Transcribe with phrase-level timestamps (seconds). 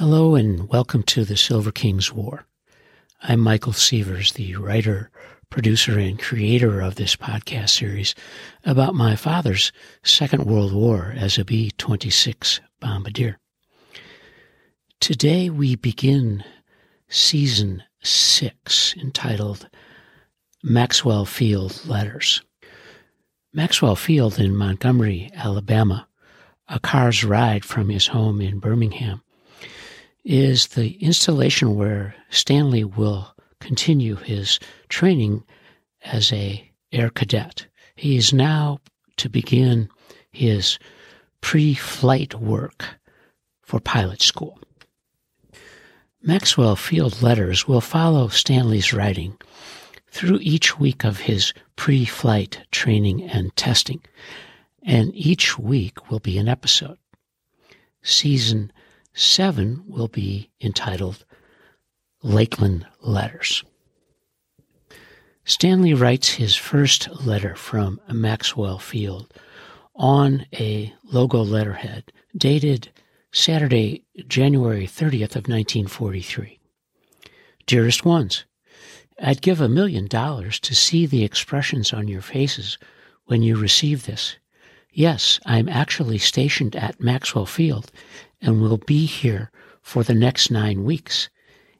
[0.00, 2.46] Hello and welcome to the Silver King's War.
[3.22, 5.10] I'm Michael Sievers, the writer,
[5.50, 8.14] producer, and creator of this podcast series
[8.64, 9.72] about my father's
[10.02, 13.38] Second World War as a B 26 bombardier.
[15.00, 16.44] Today we begin
[17.10, 19.68] season six entitled
[20.62, 22.40] Maxwell Field Letters.
[23.52, 26.08] Maxwell Field in Montgomery, Alabama,
[26.68, 29.20] a car's ride from his home in Birmingham,
[30.24, 35.44] is the installation where Stanley will continue his training
[36.04, 37.66] as a air cadet.
[37.94, 38.78] He is now
[39.16, 39.88] to begin
[40.30, 40.78] his
[41.40, 42.84] pre-flight work
[43.62, 44.58] for pilot school.
[46.22, 49.36] Maxwell Field Letters will follow Stanley's writing
[50.10, 54.02] through each week of his pre flight training and testing,
[54.82, 56.98] and each week will be an episode.
[58.02, 58.72] Season
[59.12, 61.24] 7 will be entitled
[62.22, 63.64] Lakeland Letters.
[65.44, 69.32] Stanley writes his first letter from Maxwell Field
[69.94, 72.90] on a logo letterhead dated
[73.32, 76.58] Saturday, January 30th of 1943.
[77.66, 78.44] Dearest ones,
[79.22, 82.78] I'd give a million dollars to see the expressions on your faces
[83.26, 84.36] when you receive this.
[84.92, 87.92] Yes, I'm actually stationed at Maxwell Field
[88.40, 91.30] and will be here for the next nine weeks.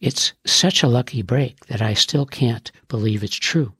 [0.00, 3.72] It's such a lucky break that I still can't believe it's true.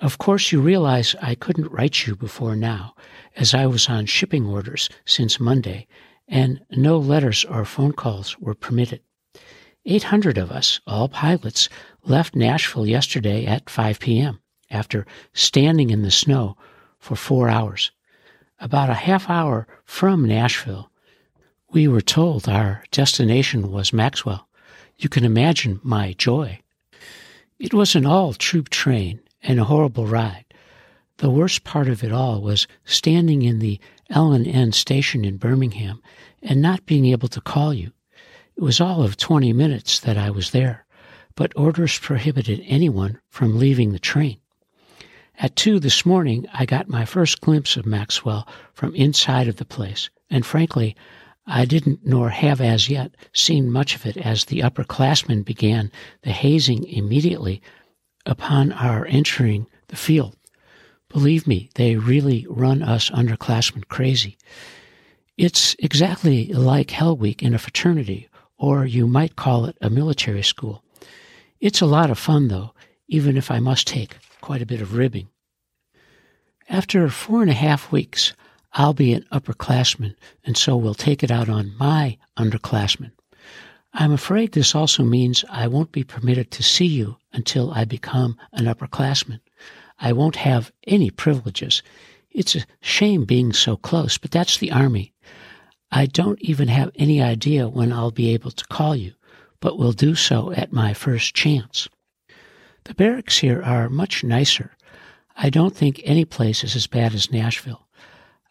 [0.00, 2.94] Of course, you realize I couldn't write you before now,
[3.36, 5.86] as I was on shipping orders since Monday,
[6.28, 9.00] and no letters or phone calls were permitted.
[9.84, 11.68] 800 of us, all pilots,
[12.04, 14.40] left Nashville yesterday at 5 p.m.
[14.70, 16.56] after standing in the snow
[16.98, 17.90] for four hours.
[18.62, 20.88] About a half hour from Nashville,
[21.72, 24.46] we were told our destination was Maxwell.
[24.96, 26.60] You can imagine my joy.
[27.58, 30.44] It was an all troop train and a horrible ride.
[31.16, 33.80] The worst part of it all was standing in the
[34.10, 36.00] L&N station in Birmingham
[36.40, 37.90] and not being able to call you.
[38.54, 40.86] It was all of 20 minutes that I was there,
[41.34, 44.38] but orders prohibited anyone from leaving the train.
[45.42, 49.64] At two this morning, I got my first glimpse of Maxwell from inside of the
[49.64, 50.94] place, and frankly,
[51.48, 55.90] I didn't nor have as yet seen much of it as the upperclassmen began
[56.22, 57.60] the hazing immediately
[58.24, 60.36] upon our entering the field.
[61.08, 64.38] Believe me, they really run us underclassmen crazy.
[65.36, 68.28] It's exactly like Hell Week in a fraternity
[68.58, 70.84] or you might call it a military school.
[71.58, 72.74] It's a lot of fun, though,
[73.08, 75.28] even if I must take quite a bit of ribbing.
[76.72, 78.32] After four and a half weeks,
[78.72, 83.10] I'll be an upperclassman, and so we'll take it out on my underclassmen.
[83.92, 88.38] I'm afraid this also means I won't be permitted to see you until I become
[88.54, 89.40] an upperclassman.
[90.00, 91.82] I won't have any privileges.
[92.30, 95.12] It's a shame being so close, but that's the Army.
[95.90, 99.12] I don't even have any idea when I'll be able to call you,
[99.60, 101.90] but will do so at my first chance.
[102.84, 104.74] The barracks here are much nicer.
[105.36, 107.86] I don't think any place is as bad as Nashville.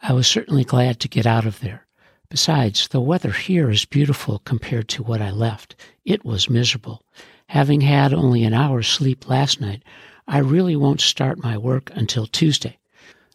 [0.01, 1.87] I was certainly glad to get out of there.
[2.29, 5.75] Besides, the weather here is beautiful compared to what I left.
[6.05, 7.03] It was miserable.
[7.47, 9.83] Having had only an hour's sleep last night,
[10.27, 12.79] I really won't start my work until Tuesday.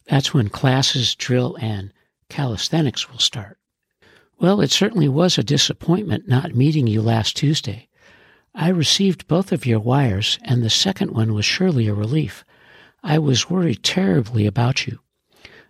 [0.05, 1.93] That's when classes, drill, and
[2.29, 3.59] calisthenics will start.
[4.39, 7.87] Well, it certainly was a disappointment not meeting you last Tuesday.
[8.55, 12.43] I received both of your wires, and the second one was surely a relief.
[13.09, 14.99] I was worried terribly about you.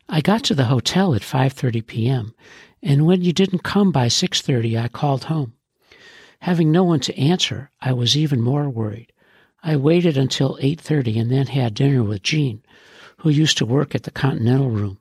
[0.10, 2.34] I got to the hotel at 5:30 p.m.,
[2.82, 5.54] and when you didn't come by 6:30, I called home.
[6.40, 9.14] Having no one to answer, I was even more worried.
[9.62, 12.64] I waited until 8:30 and then had dinner with Gene,
[13.18, 14.98] who used to work at the Continental Room.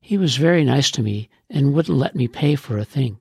[0.00, 3.20] He was very nice to me and wouldn't let me pay for a thing.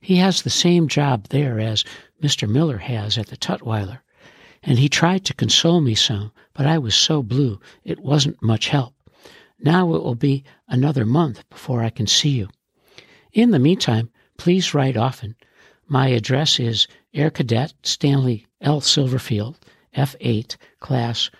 [0.00, 1.84] He has the same job there as
[2.22, 2.48] Mr.
[2.48, 3.98] Miller has at the Tutwiler,
[4.62, 8.68] and he tried to console me some, but I was so blue it wasn't much
[8.68, 8.94] help.
[9.58, 12.48] Now it will be another month before I can see you.
[13.32, 15.36] In the meantime, please write often.
[15.88, 18.80] My address is Air Cadet Stanley L.
[18.80, 19.56] Silverfield,
[19.94, 21.30] F8, Class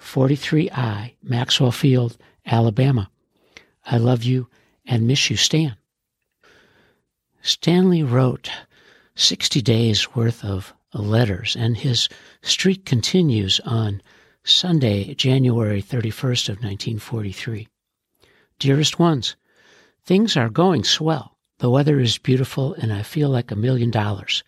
[0.00, 3.10] 43I, Maxwell Field, Alabama.
[3.86, 4.48] I love you
[4.84, 5.76] and miss you, Stan.
[7.40, 8.50] Stanley wrote
[9.14, 12.08] 60 days worth of letters, and his
[12.42, 14.02] streak continues on
[14.44, 17.68] Sunday, January 31st of 1943.
[18.58, 19.36] Dearest ones,
[20.04, 21.38] things are going swell.
[21.58, 24.42] The weather is beautiful and I feel like a million dollars.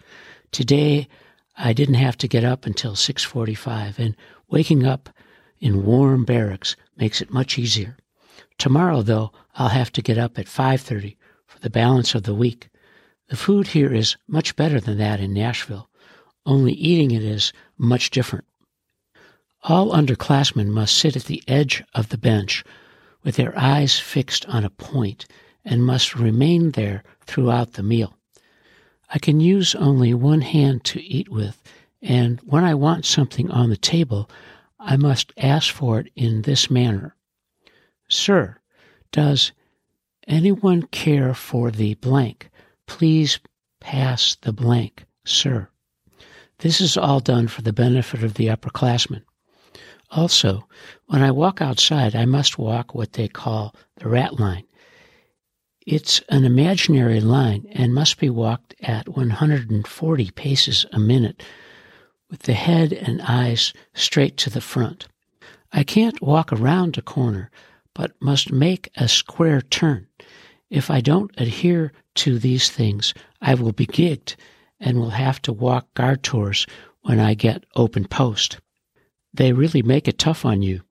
[0.50, 1.06] Today,
[1.56, 4.16] I didn't have to get up until 6:45 and
[4.48, 5.08] waking up
[5.60, 7.96] in warm barracks makes it much easier.
[8.58, 11.16] Tomorrow though, I'll have to get up at 5:30
[11.46, 12.68] for the balance of the week.
[13.28, 15.88] The food here is much better than that in Nashville,
[16.46, 18.44] only eating it is much different.
[19.62, 22.64] All underclassmen must sit at the edge of the bench
[23.22, 25.26] with their eyes fixed on a point
[25.64, 28.14] and must remain there throughout the meal.
[29.08, 31.62] I can use only one hand to eat with,
[32.02, 34.28] and when I want something on the table,
[34.78, 37.16] I must ask for it in this manner
[38.08, 38.58] Sir,
[39.12, 39.52] does
[40.26, 42.50] anyone care for the blank?
[42.86, 43.40] Please
[43.80, 45.68] pass the blank, sir.
[46.64, 49.20] This is all done for the benefit of the upperclassmen.
[50.10, 50.66] Also,
[51.08, 54.64] when I walk outside, I must walk what they call the rat line.
[55.86, 61.42] It's an imaginary line and must be walked at 140 paces a minute
[62.30, 65.06] with the head and eyes straight to the front.
[65.70, 67.50] I can't walk around a corner,
[67.92, 70.06] but must make a square turn.
[70.70, 73.12] If I don't adhere to these things,
[73.42, 74.36] I will be gigged
[74.80, 76.66] and will have to walk guard tours
[77.02, 78.58] when I get open post.
[79.32, 80.82] They really make it tough on you.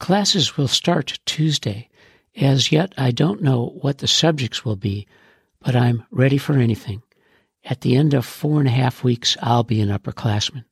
[0.00, 1.88] Classes will start Tuesday.
[2.36, 5.06] As yet, I don't know what the subjects will be,
[5.60, 7.02] but I'm ready for anything.
[7.64, 10.64] At the end of four and a half weeks, I'll be an upperclassman.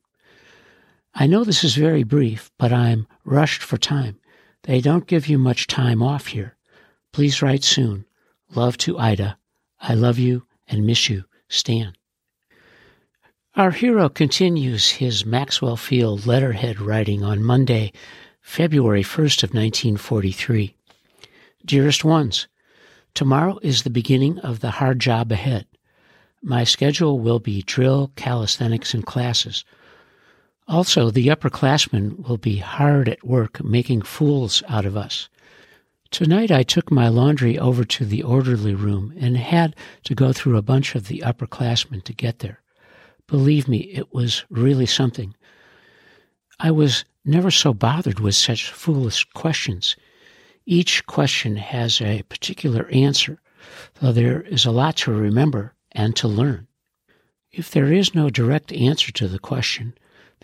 [1.15, 4.19] I know this is very brief, but I'm rushed for time.
[4.63, 6.57] They don't give you much time off here.
[7.11, 8.05] Please write soon.
[8.53, 9.37] Love to Ida.
[9.79, 11.23] I love you and miss you.
[11.49, 11.93] Stan.
[13.55, 17.91] Our hero continues his Maxwell Field letterhead writing on Monday,
[18.41, 20.75] February 1st of 1943.
[21.65, 22.47] Dearest ones,
[23.13, 25.67] tomorrow is the beginning of the hard job ahead.
[26.41, 29.63] My schedule will be drill, calisthenics, and classes.
[30.67, 35.29] Also, the upperclassmen will be hard at work making fools out of us.
[36.13, 40.57] Tonight I took my laundry over to the orderly room and had to go through
[40.57, 42.61] a bunch of the upperclassmen to get there.
[43.25, 45.33] Believe me, it was really something.
[46.59, 49.95] I was never so bothered with such foolish questions.
[50.67, 53.39] Each question has a particular answer,
[53.99, 56.67] though there is a lot to remember and to learn.
[57.51, 59.95] If there is no direct answer to the question,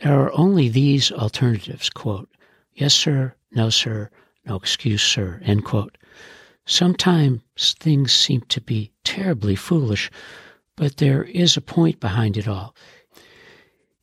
[0.02, 2.28] there are only these alternatives, quote,
[2.74, 4.10] yes, sir, no, sir,
[4.50, 5.98] no excuse, sir, end quote.
[6.66, 7.42] Sometimes
[7.80, 10.10] things seem to be terribly foolish,
[10.76, 12.76] but there is a point behind it all.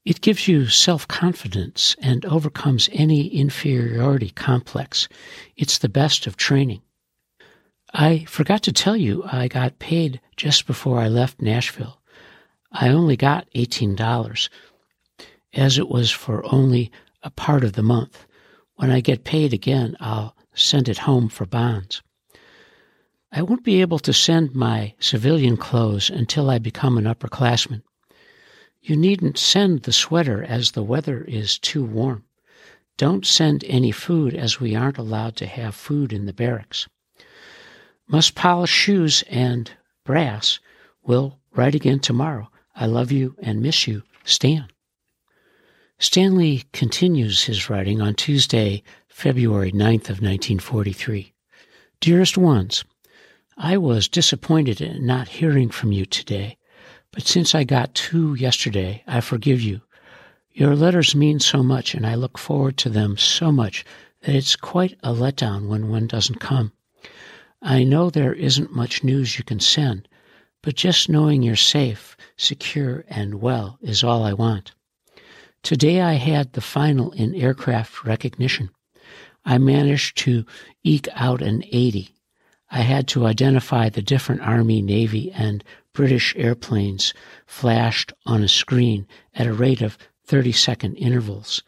[0.05, 5.09] It gives you self confidence and overcomes any inferiority complex.
[5.57, 6.81] It's the best of training.
[7.93, 12.01] I forgot to tell you I got paid just before I left Nashville.
[12.71, 14.49] I only got $18,
[15.55, 16.93] as it was for only
[17.25, 18.27] a part of the month.
[18.77, 22.03] When I get paid again, I'll send it home for bonds.
[23.31, 27.83] I won't be able to send my civilian clothes until I become an upperclassman.
[28.81, 32.25] You needn't send the sweater as the weather is too warm.
[32.97, 36.89] Don't send any food as we aren't allowed to have food in the barracks.
[38.09, 39.71] Must polish shoes and
[40.05, 40.61] brass.
[41.03, 42.49] Will write again tomorrow.
[42.75, 44.69] I love you and miss you, Stan.
[45.99, 48.83] Stanley continues his writing on Tuesday,
[49.17, 51.33] February 9th of 1943.
[52.01, 52.85] Dearest ones,
[53.57, 56.59] I was disappointed in not hearing from you today,
[57.13, 59.81] but since I got two yesterday, I forgive you.
[60.53, 63.87] Your letters mean so much, and I look forward to them so much
[64.21, 66.73] that it's quite a letdown when one doesn't come.
[67.63, 70.09] I know there isn't much news you can send,
[70.63, 74.73] but just knowing you're safe, secure, and well is all I want.
[75.63, 78.69] Today I had the final in aircraft recognition.
[79.47, 80.45] I managed to
[80.85, 82.17] eke out an 80
[82.71, 85.63] I had to identify the different Army, Navy, and
[85.93, 87.15] British airplanes
[87.47, 91.63] flashed on a screen at a rate of 30 second intervals.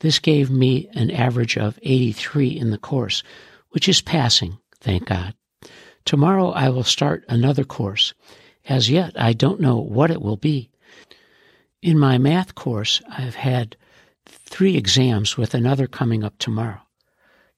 [0.00, 3.22] This gave me an average of 83 in the course,
[3.70, 5.34] which is passing, thank God.
[6.04, 8.14] Tomorrow I will start another course.
[8.68, 10.70] As yet, I don't know what it will be.
[11.82, 13.76] In my math course, I've had
[14.26, 16.80] three exams with another coming up tomorrow.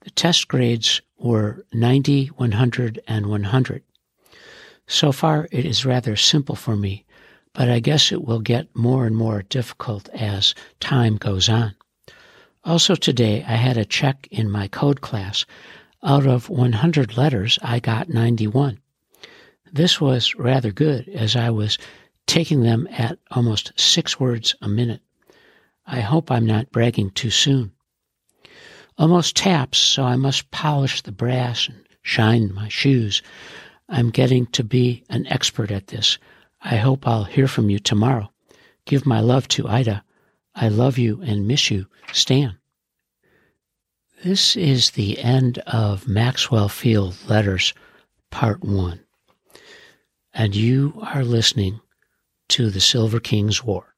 [0.05, 3.83] The test grades were 90, 100, and 100.
[4.87, 7.07] So far, it is rather simple for me,
[7.55, 11.75] but I guess it will get more and more difficult as time goes on.
[12.65, 15.47] Also today, I had a check in my code class.
[16.03, 18.79] Out of 100 letters, I got 91.
[19.73, 21.79] this was rather good as I was
[22.27, 25.01] taking them at almost six words a minute.
[25.87, 27.73] I hope I'm not bragging too soon.
[28.97, 33.23] Almost taps, so I must polish the brass and shine my shoes.
[33.89, 36.19] I'm getting to be an expert at this.
[36.63, 38.31] I hope I'll hear from you tomorrow.
[38.87, 40.05] Give my love to Ida.
[40.55, 42.57] I love you and miss you, Stan.
[44.23, 47.75] This is the end of Maxwell Field Letters,
[48.31, 49.01] Part 1.
[50.33, 51.81] And you are listening
[52.51, 53.94] to the Silver King's War.